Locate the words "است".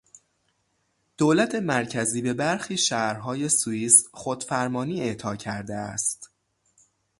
5.75-6.29